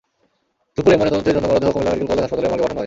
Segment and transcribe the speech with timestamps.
[0.75, 2.79] দুপুরে ময়নাতদন্তের জন্য মরদেহ কুমিল্লা মেডিকেল কলেজ হাসপাতালের মর্গে পাঠানো হয়।